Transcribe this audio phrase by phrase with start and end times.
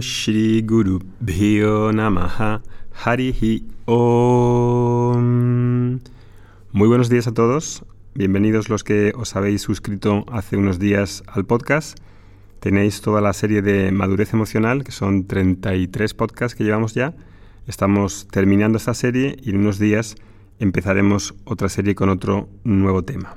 [0.00, 2.62] Shri Guru Bhyo Namaha
[3.04, 5.20] Harihi Om.
[6.72, 7.84] Muy buenos días a todos.
[8.14, 11.98] Bienvenidos los que os habéis suscrito hace unos días al podcast.
[12.60, 17.14] Tenéis toda la serie de madurez emocional, que son 33 podcasts que llevamos ya.
[17.66, 20.16] Estamos terminando esta serie y en unos días
[20.58, 23.36] empezaremos otra serie con otro nuevo tema.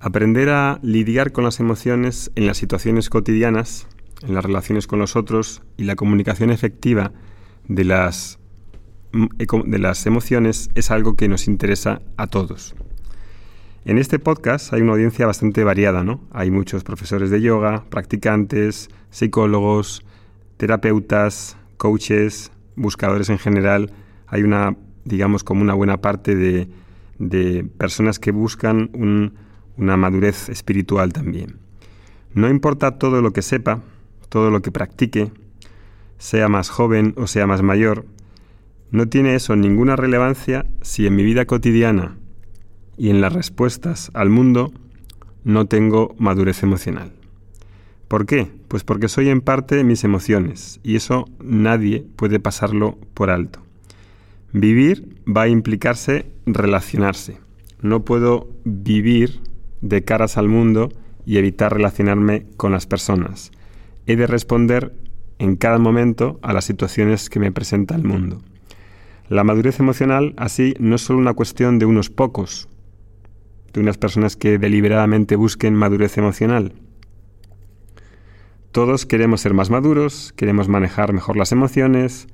[0.00, 3.88] Aprender a lidiar con las emociones en las situaciones cotidianas,
[4.22, 7.12] en las relaciones con los otros y la comunicación efectiva
[7.66, 8.38] de las,
[9.12, 9.26] mm,
[9.66, 12.74] de las emociones es algo que nos interesa a todos.
[13.84, 16.20] En este podcast hay una audiencia bastante variada, ¿no?
[16.30, 20.04] Hay muchos profesores de yoga, practicantes, psicólogos,
[20.56, 23.92] terapeutas, coaches, buscadores en general.
[24.26, 26.68] Hay una, digamos, como una buena parte de,
[27.18, 29.34] de personas que buscan un,
[29.78, 31.56] una madurez espiritual también.
[32.34, 33.80] No importa todo lo que sepa,
[34.28, 35.30] todo lo que practique,
[36.18, 38.06] sea más joven o sea más mayor,
[38.90, 42.16] no tiene eso ninguna relevancia si en mi vida cotidiana
[42.96, 44.72] y en las respuestas al mundo
[45.44, 47.12] no tengo madurez emocional.
[48.08, 48.50] ¿Por qué?
[48.68, 53.60] Pues porque soy en parte mis emociones y eso nadie puede pasarlo por alto.
[54.52, 57.38] Vivir va a implicarse relacionarse.
[57.82, 59.40] No puedo vivir
[59.82, 60.88] de caras al mundo
[61.26, 63.52] y evitar relacionarme con las personas.
[64.08, 64.94] He de responder
[65.38, 68.40] en cada momento a las situaciones que me presenta el mundo.
[69.28, 72.70] La madurez emocional, así, no es solo una cuestión de unos pocos,
[73.74, 76.72] de unas personas que deliberadamente busquen madurez emocional.
[78.72, 82.28] Todos queremos ser más maduros, queremos manejar mejor las emociones,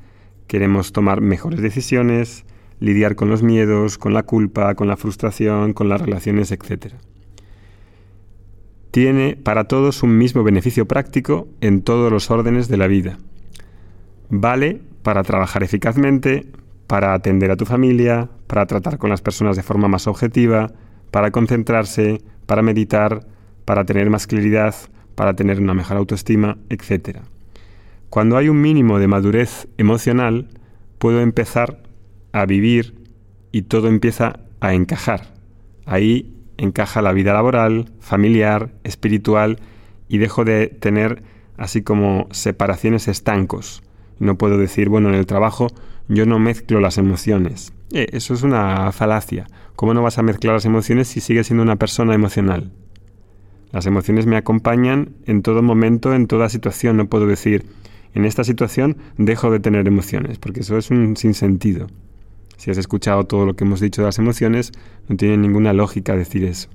[0.47, 2.45] queremos tomar mejores decisiones,
[2.79, 6.95] lidiar con los miedos, con la culpa, con la frustración, con las relaciones, etc
[8.95, 13.19] tiene para todos un mismo beneficio práctico en todos los órdenes de la vida.
[14.31, 16.47] Vale para trabajar eficazmente,
[16.87, 20.71] para atender a tu familia, para tratar con las personas de forma más objetiva,
[21.11, 23.27] para concentrarse, para meditar,
[23.65, 24.77] para tener más claridad,
[25.17, 27.19] para tener una mejor autoestima, etc.
[28.11, 30.51] Cuando hay un mínimo de madurez emocional,
[30.99, 31.83] puedo empezar
[32.31, 32.95] a vivir
[33.51, 35.35] y todo empieza a encajar.
[35.85, 39.59] Ahí encaja la vida laboral, familiar, espiritual
[40.09, 41.23] y dejo de tener
[41.57, 43.83] así como separaciones estancos.
[44.19, 45.69] No puedo decir, bueno, en el trabajo
[46.09, 47.73] yo no mezclo las emociones.
[47.93, 49.47] Eh, eso es una falacia.
[49.77, 52.73] ¿Cómo no vas a mezclar las emociones si sigues siendo una persona emocional?
[53.73, 56.97] Las emociones me acompañan en todo momento, en toda situación.
[56.97, 57.67] No puedo decir,
[58.15, 61.89] en esta situación dejo de tener emociones, porque eso es un sinsentido.
[62.57, 64.73] Si has escuchado todo lo que hemos dicho de las emociones,
[65.09, 66.69] no tiene ninguna lógica decir eso.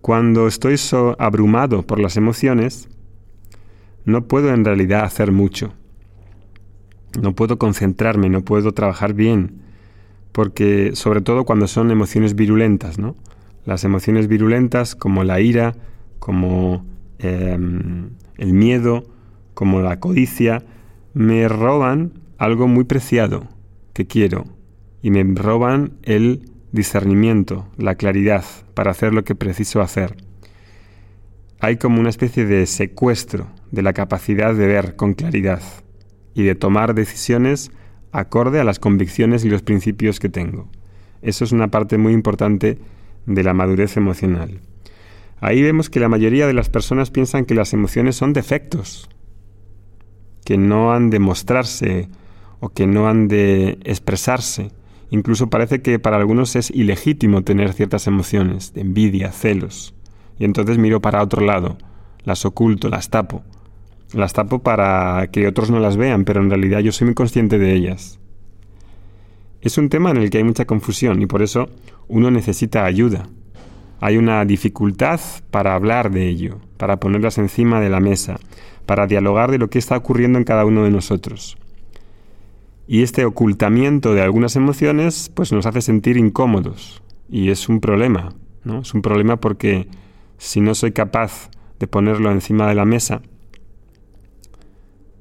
[0.00, 0.76] Cuando estoy
[1.18, 2.88] abrumado por las emociones,
[4.04, 5.74] no puedo en realidad hacer mucho.
[7.20, 9.60] No puedo concentrarme, no puedo trabajar bien,
[10.32, 13.16] porque sobre todo cuando son emociones virulentas, ¿no?
[13.66, 15.74] Las emociones virulentas como la ira,
[16.18, 16.86] como
[17.18, 19.04] em, el miedo,
[19.54, 20.64] como la codicia,
[21.12, 23.48] me roban algo muy preciado
[23.92, 24.44] que quiero,
[25.02, 28.44] y me roban el discernimiento, la claridad
[28.74, 30.16] para hacer lo que preciso hacer.
[31.60, 35.62] Hay como una especie de secuestro de la capacidad de ver con claridad
[36.34, 37.70] y de tomar decisiones
[38.12, 40.68] acorde a las convicciones y los principios que tengo.
[41.22, 42.78] Eso es una parte muy importante
[43.26, 44.60] de la madurez emocional.
[45.40, 49.08] Ahí vemos que la mayoría de las personas piensan que las emociones son defectos,
[50.44, 52.08] que no han de mostrarse
[52.60, 54.70] o que no han de expresarse.
[55.10, 59.94] Incluso parece que para algunos es ilegítimo tener ciertas emociones, de envidia, celos.
[60.38, 61.76] Y entonces miro para otro lado,
[62.24, 63.42] las oculto, las tapo.
[64.12, 67.58] Las tapo para que otros no las vean, pero en realidad yo soy muy consciente
[67.58, 68.18] de ellas.
[69.60, 71.68] Es un tema en el que hay mucha confusión y por eso
[72.08, 73.28] uno necesita ayuda.
[74.00, 75.20] Hay una dificultad
[75.50, 78.40] para hablar de ello, para ponerlas encima de la mesa,
[78.86, 81.58] para dialogar de lo que está ocurriendo en cada uno de nosotros.
[82.92, 88.34] Y este ocultamiento de algunas emociones pues nos hace sentir incómodos y es un problema,
[88.64, 88.80] ¿no?
[88.80, 89.86] Es un problema porque
[90.38, 93.22] si no soy capaz de ponerlo encima de la mesa,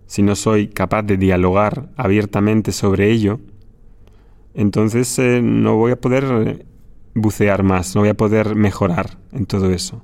[0.08, 3.40] si no soy capaz de dialogar abiertamente sobre ello,
[4.56, 6.66] entonces eh, no voy a poder
[7.14, 10.04] bucear más, no voy a poder mejorar en todo eso.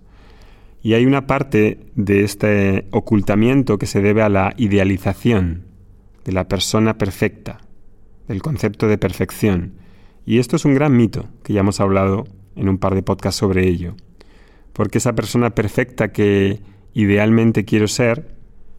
[0.83, 5.74] Y hay una parte de este ocultamiento que se debe a la idealización
[6.25, 7.61] de la persona perfecta,
[8.27, 9.75] del concepto de perfección.
[10.25, 12.25] Y esto es un gran mito, que ya hemos hablado
[12.55, 13.95] en un par de podcasts sobre ello.
[14.73, 16.61] Porque esa persona perfecta que
[16.93, 18.35] idealmente quiero ser,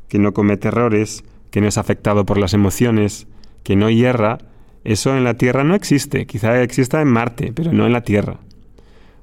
[0.08, 3.28] que no comete errores, que no es afectado por las emociones,
[3.62, 4.38] que no hierra,
[4.84, 6.26] eso en la Tierra no existe.
[6.26, 8.38] Quizá exista en Marte, pero no en la Tierra.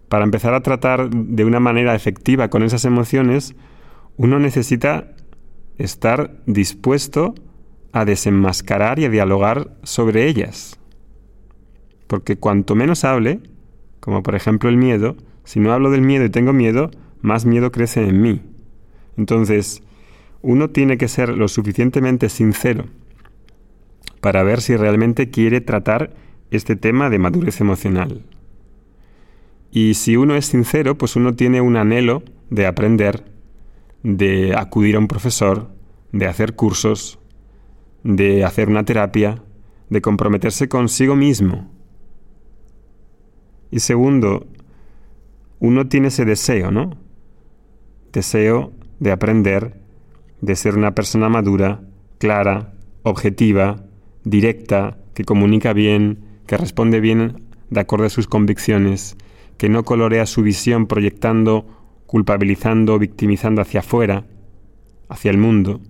[0.10, 3.56] Para empezar a tratar de una manera efectiva con esas emociones,
[4.18, 5.12] uno necesita
[5.78, 7.34] estar dispuesto
[7.94, 10.80] a desenmascarar y a dialogar sobre ellas.
[12.08, 13.40] Porque cuanto menos hable,
[14.00, 16.92] como por ejemplo el miedo, si no hablo del miedo y tengo miedo,
[17.22, 18.42] más miedo crece en mí.
[19.16, 19.84] Entonces,
[20.42, 22.86] uno tiene que ser lo suficientemente sincero
[24.20, 26.14] para ver si realmente quiere tratar
[26.50, 28.24] este tema de madurez emocional.
[29.72, 33.24] Y si uno es sincero, pues uno tiene un anhelo de aprender,
[34.02, 35.70] de acudir a un profesor,
[36.12, 37.20] de hacer cursos,
[38.04, 39.42] de hacer una terapia,
[39.90, 41.72] de comprometerse consigo mismo.
[43.72, 44.48] Y segundo,
[45.60, 46.98] uno tiene ese deseo, ¿no?
[48.12, 49.80] Deseo de aprender,
[50.42, 51.82] de ser una persona madura,
[52.18, 52.74] clara,
[53.04, 53.84] objetiva,
[54.24, 59.18] directa, que comunica bien, que responde bien de acuerdo a sus convicciones,
[59.58, 61.66] que no colorea su visión proyectando,
[62.06, 64.26] culpabilizando, victimizando hacia afuera,
[65.10, 65.82] hacia el mundo.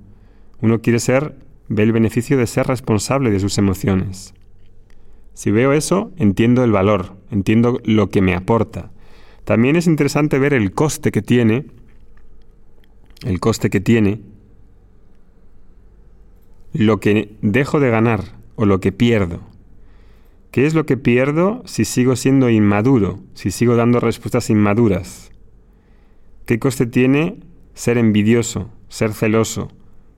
[0.61, 1.35] Uno quiere ser,
[1.67, 4.33] ve el beneficio de ser responsable de sus emociones.
[5.33, 8.91] Si veo eso, entiendo el valor, entiendo lo que me aporta.
[9.45, 11.65] También es interesante ver el coste que tiene,
[13.25, 14.21] el coste que tiene,
[16.73, 19.41] lo que dejo de ganar o lo que pierdo.
[20.51, 25.31] ¿Qué es lo que pierdo si sigo siendo inmaduro, si sigo dando respuestas inmaduras?
[26.45, 27.39] ¿Qué coste tiene
[27.73, 29.71] ser envidioso, ser celoso?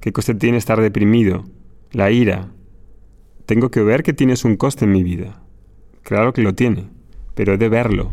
[0.06, 1.46] ¿Qué coste tiene estar deprimido?
[1.92, 2.52] La ira.
[3.48, 5.42] Tengo que ver que tienes un coste en mi vida.
[6.04, 6.90] Claro que lo tiene,
[7.34, 8.12] pero he de verlo.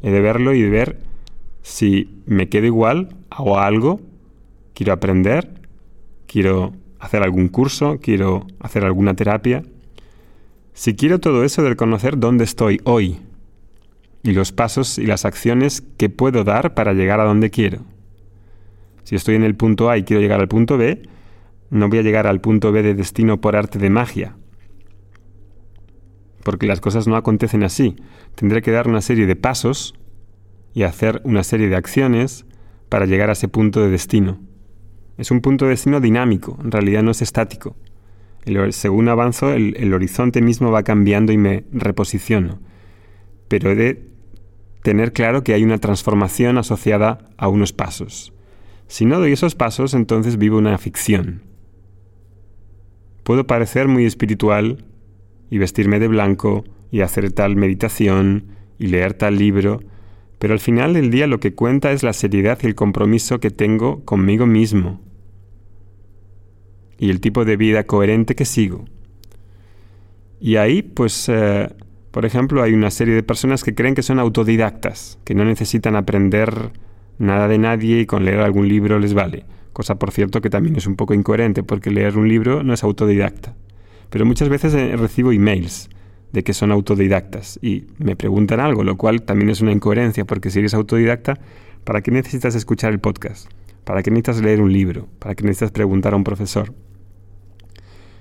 [0.00, 0.98] He de verlo y de ver
[1.60, 4.00] si me quedo igual, hago algo,
[4.72, 5.60] quiero aprender,
[6.26, 9.62] quiero hacer algún curso, quiero hacer alguna terapia.
[10.72, 13.18] Si quiero todo eso de conocer dónde estoy hoy
[14.22, 17.80] y los pasos y las acciones que puedo dar para llegar a donde quiero.
[19.10, 21.02] Si estoy en el punto A y quiero llegar al punto B,
[21.70, 24.36] no voy a llegar al punto B de destino por arte de magia.
[26.44, 27.96] Porque las cosas no acontecen así.
[28.36, 29.94] Tendré que dar una serie de pasos
[30.74, 32.46] y hacer una serie de acciones
[32.88, 34.38] para llegar a ese punto de destino.
[35.18, 37.74] Es un punto de destino dinámico, en realidad no es estático
[38.70, 42.58] según avanzo, el, horizonte mismo va cambiando y me reposiciono.
[43.48, 44.08] Pero he de
[44.82, 48.32] tener claro que hay una transformación asociada a unos pasos.
[48.90, 51.42] Si no doy esos pasos, entonces vivo una ficción.
[53.22, 54.84] Puedo parecer muy espiritual
[55.48, 58.46] y vestirme de blanco y hacer tal meditación
[58.80, 59.78] y leer tal libro,
[60.40, 63.52] pero al final del día lo que cuenta es la seriedad y el compromiso que
[63.52, 65.00] tengo conmigo mismo
[66.98, 68.86] y el tipo de vida coherente que sigo.
[70.40, 71.72] Y ahí, pues, eh,
[72.10, 75.94] por ejemplo, hay una serie de personas que creen que son autodidactas, que no necesitan
[75.94, 76.72] aprender
[77.20, 79.44] nada de nadie y con leer algún libro les vale.
[79.72, 82.82] Cosa, por cierto, que también es un poco incoherente, porque leer un libro no es
[82.82, 83.54] autodidacta.
[84.08, 85.88] Pero muchas veces eh, recibo emails
[86.32, 90.50] de que son autodidactas y me preguntan algo, lo cual también es una incoherencia, porque
[90.50, 91.38] si eres autodidacta,
[91.84, 93.50] ¿para qué necesitas escuchar el podcast?
[93.84, 95.08] ¿Para qué necesitas leer un libro?
[95.18, 96.72] ¿Para qué necesitas preguntar a un profesor?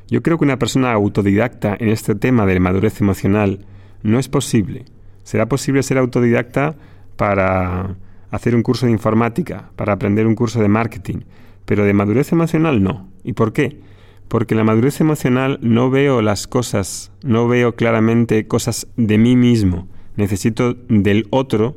[0.07, 3.65] Yo creo que una persona autodidacta en este tema de madurez emocional
[4.03, 4.85] no es posible.
[5.23, 6.75] Será posible ser autodidacta
[7.15, 7.95] para
[8.31, 11.21] hacer un curso de informática, para aprender un curso de marketing,
[11.65, 13.09] pero de madurez emocional no.
[13.23, 13.79] ¿Y por qué?
[14.27, 19.87] Porque la madurez emocional no veo las cosas, no veo claramente cosas de mí mismo.
[20.15, 21.75] Necesito del otro,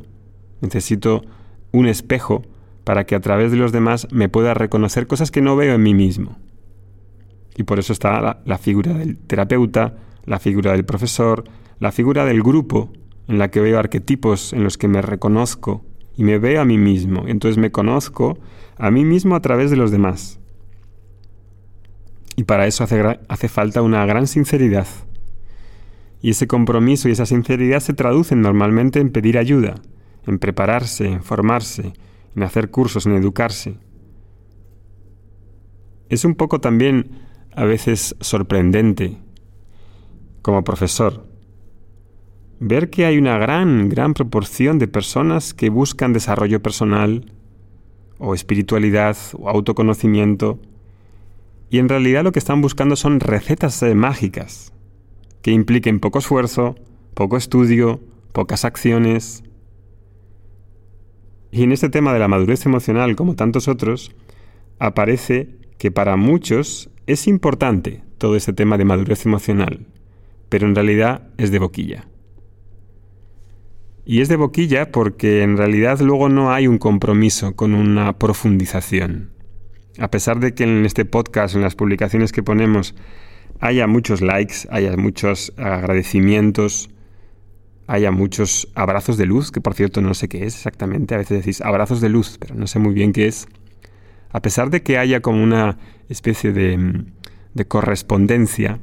[0.60, 1.22] necesito
[1.72, 2.42] un espejo
[2.84, 5.82] para que a través de los demás me pueda reconocer cosas que no veo en
[5.82, 6.36] mí mismo.
[7.56, 9.94] Y por eso está la, figura del terapeuta,
[10.24, 11.44] la figura del profesor,
[11.78, 12.92] la figura del grupo,
[13.28, 15.84] en la que veo arquetipos en los que me reconozco
[16.16, 17.24] y me veo a mí mismo.
[17.26, 18.38] Entonces me conozco
[18.76, 20.40] a mí mismo a través de los demás.
[22.36, 24.86] Y para eso hace, hace falta una gran sinceridad.
[26.20, 29.74] Y ese compromiso y esa sinceridad se traducen normalmente en pedir ayuda,
[30.26, 31.92] en prepararse, en formarse,
[32.36, 33.76] en hacer cursos, en educarse.
[36.08, 37.10] Es un poco también
[37.54, 39.18] a veces sorprendente
[40.42, 41.31] como profesor
[42.64, 47.32] ver que hay una gran, gran proporción de personas que buscan desarrollo personal
[48.18, 50.60] o espiritualidad o autoconocimiento
[51.70, 54.72] y en realidad lo que están buscando son recetas eh, mágicas
[55.42, 56.76] que impliquen poco esfuerzo,
[57.14, 58.00] poco estudio,
[58.32, 59.42] pocas acciones.
[61.50, 64.14] Y en este tema de la madurez emocional, como tantos otros,
[64.78, 69.88] aparece que para muchos es importante todo este tema de madurez emocional,
[70.48, 72.11] pero en realidad es de boquilla.
[74.04, 79.30] Y es de boquilla porque en realidad luego no hay un compromiso con una profundización.
[79.98, 82.94] A pesar de que en este podcast, en las publicaciones que ponemos,
[83.60, 86.90] haya muchos likes, haya muchos agradecimientos,
[87.86, 91.38] haya muchos abrazos de luz, que por cierto no sé qué es exactamente, a veces
[91.38, 93.46] decís abrazos de luz, pero no sé muy bien qué es.
[94.30, 95.78] A pesar de que haya como una
[96.08, 97.04] especie de,
[97.54, 98.80] de correspondencia,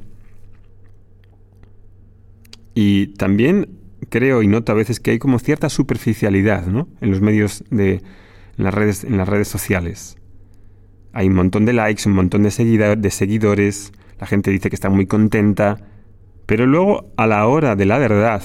[2.72, 6.88] y también creo y noto a veces que hay como cierta superficialidad ¿no?
[7.00, 8.02] en los medios de
[8.60, 10.16] en las redes, en las redes sociales.
[11.12, 14.90] Hay un montón de likes, un montón de, de seguidores, la gente dice que está
[14.90, 15.78] muy contenta,
[16.46, 18.42] pero luego a la hora de la verdad,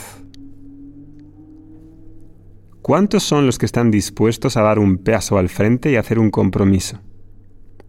[2.81, 6.31] ¿cuántos son los que están dispuestos a dar un paso al frente y hacer un
[6.31, 7.01] compromiso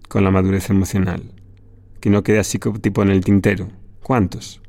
[0.09, 1.33] con la madurez emocional?
[2.01, 3.69] Que no quede así tipo en el tintero.
[4.03, 4.61] ¿Cuántos?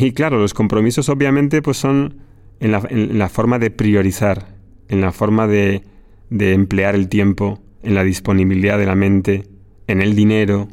[0.00, 2.18] Y claro, los compromisos obviamente pues son
[2.60, 4.54] en la, forma de priorizar,
[4.88, 5.82] en la forma de,
[6.30, 9.48] de emplear el tiempo, en la disponibilidad de la mente,
[9.88, 10.68] en el dinero,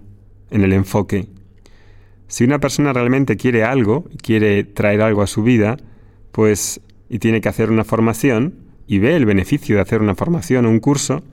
[0.52, 1.28] en el enfoque.
[2.28, 5.78] Si una persona realmente quiere algo, quiere traer algo a su vida,
[6.32, 8.54] pues y tiene que hacer una formación
[8.86, 11.24] y ve el beneficio de hacer una formación o un curso,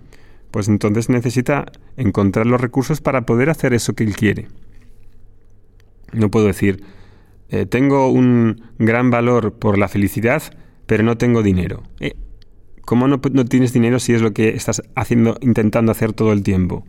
[0.50, 4.48] pues entonces necesita encontrar los recursos para poder hacer eso que él quiere.
[6.12, 6.82] No puedo decir,
[7.52, 10.42] eh, tengo un gran valor por la felicidad,
[10.86, 11.82] pero no tengo dinero.
[12.00, 12.14] Eh,
[12.86, 16.42] ¿Cómo no, no, tienes dinero si es lo que estás haciendo, intentando hacer todo el
[16.42, 16.86] tiempo?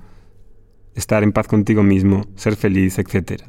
[0.96, 3.43] Estar en paz contigo mismo, ser feliz, etc.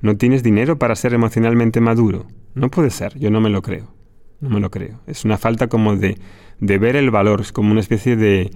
[0.00, 2.26] ¿No tienes dinero para ser emocionalmente maduro?
[2.54, 3.92] No puede ser, yo no me lo creo.
[4.38, 5.00] No me lo creo.
[5.08, 6.18] Es una falta como de,
[6.60, 8.52] de ver el valor, es como una especie de,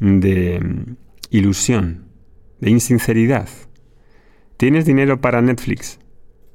[0.00, 0.96] de mm,
[1.30, 2.08] ilusión,
[2.60, 3.48] de insinceridad.
[4.58, 5.98] ¿Tienes dinero para Netflix?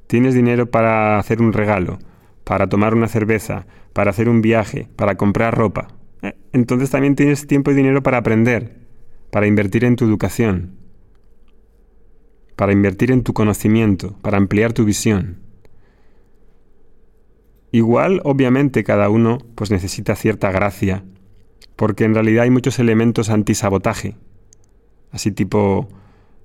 [0.06, 1.98] Tienes dinero para hacer un regalo,
[2.44, 5.88] para tomar una cerveza, para hacer un viaje, para comprar ropa.
[6.22, 8.76] Eh, entonces también tienes tiempo y dinero para aprender,
[9.30, 10.76] para invertir en tu educación,
[12.56, 15.38] para invertir en tu conocimiento, para ampliar tu visión.
[17.72, 21.02] Igual, obviamente, cada uno pues necesita cierta gracia,
[21.74, 24.16] porque en realidad hay muchos elementos antisabotaje,
[25.10, 25.88] así tipo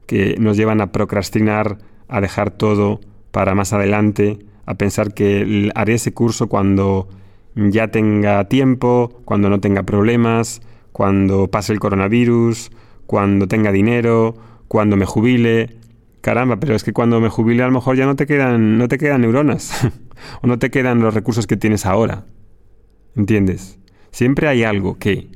[0.07, 2.99] que nos llevan a procrastinar, a dejar todo,
[3.31, 7.07] para más adelante, a pensar que haré ese curso cuando
[7.55, 12.71] ya tenga tiempo, cuando no tenga problemas, cuando pase el coronavirus,
[13.05, 14.35] cuando tenga dinero,
[14.67, 15.77] cuando me jubile.
[16.21, 18.87] Caramba, pero es que cuando me jubile a lo mejor ya no te quedan, no
[18.87, 19.87] te quedan neuronas
[20.41, 22.25] o no te quedan los recursos que tienes ahora.
[23.15, 23.79] ¿Entiendes?
[24.11, 25.29] Siempre hay algo que.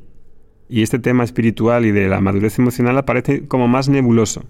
[0.69, 4.43] Y este tema espiritual y de la madurez emocional aparece como más nebuloso.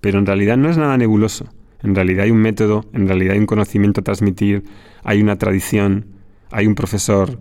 [0.00, 1.46] Pero en realidad no es nada nebuloso.
[1.82, 4.64] En realidad hay un método, en realidad hay un conocimiento a transmitir,
[5.04, 6.06] hay una tradición,
[6.50, 7.40] hay un profesor.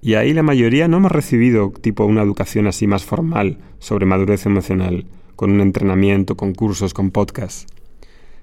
[0.00, 4.46] Y ahí la mayoría no hemos recibido tipo una educación así más formal sobre madurez
[4.46, 5.06] emocional,
[5.36, 7.66] con un entrenamiento, con cursos, con podcasts.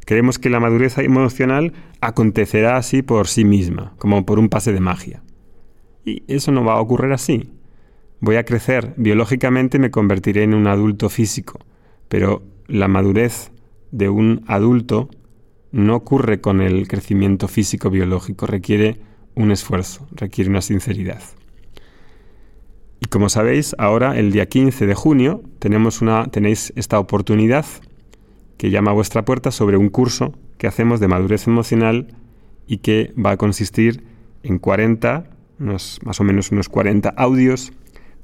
[0.06, 4.80] Creemos que la madurez emocional acontecerá así por sí misma, como por un pase de
[4.80, 5.22] magia.
[6.04, 7.52] Y eso no va a ocurrir así.
[8.20, 11.60] Voy a crecer, biológicamente me convertiré en un adulto físico,
[12.08, 13.52] pero la madurez
[13.92, 15.10] de un adulto
[15.72, 18.98] no ocurre con el crecimiento físico biológico, requiere
[19.36, 21.22] un esfuerzo, requiere una sinceridad.
[23.00, 27.66] Y como sabéis, ahora el día 15 de junio tenemos una, tenéis esta oportunidad
[28.58, 32.08] que llama a vuestra puerta sobre un curso que hacemos de madurez emocional
[32.68, 34.04] y que va a consistir
[34.44, 37.72] en 40, más o menos unos 40 audios,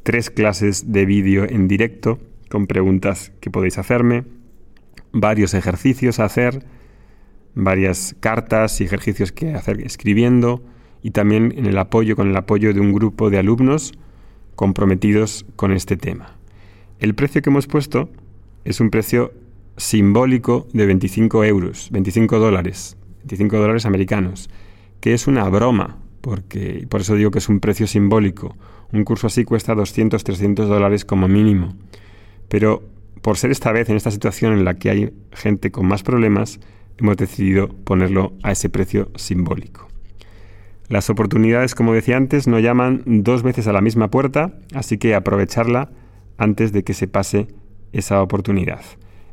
[0.04, 4.24] tres clases de vídeo en directo con preguntas que podéis hacerme,
[5.12, 6.66] varios ejercicios a hacer,
[7.54, 10.62] varias cartas y ejercicios que hacer escribiendo
[11.02, 13.94] y también en el apoyo con el apoyo de un grupo de alumnos
[14.56, 16.38] comprometidos con este tema.
[17.00, 18.10] El precio que hemos puesto
[18.64, 19.34] es un precio
[19.78, 24.50] simbólico de 25 euros, 25 dólares, 25 dólares americanos,
[25.00, 28.56] que es una broma, porque por eso digo que es un precio simbólico.
[28.92, 31.76] Un curso así cuesta 200, 300 dólares como mínimo.
[32.50, 32.84] Pero
[33.22, 36.60] por ser esta vez en esta situación en la que hay gente con más problemas,
[36.98, 39.88] hemos decidido ponerlo a ese precio simbólico.
[40.88, 45.16] Las oportunidades, como decía antes, no llaman dos veces a la misma puerta, así que
[45.16, 45.90] aprovecharla
[46.38, 47.48] antes de que se pase
[47.92, 48.82] esa oportunidad.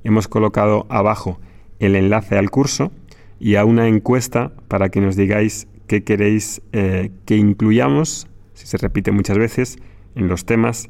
[0.05, 1.39] Hemos colocado abajo
[1.79, 2.93] el enlace al curso
[3.39, 8.79] y a una encuesta para que nos digáis qué queréis eh, que incluyamos, si se
[8.79, 9.79] repite muchas veces,
[10.15, 10.89] en los temas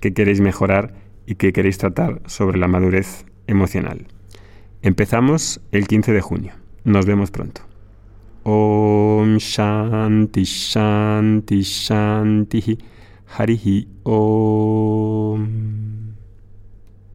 [0.00, 0.94] que queréis mejorar
[1.30, 4.08] y que queréis tratar sobre la madurez emocional.
[4.82, 6.52] Empezamos el 15 de junio.
[6.82, 7.60] Nos vemos pronto.
[8.42, 12.78] Om Shanti Shanti Shanti
[13.36, 15.99] Harihi Om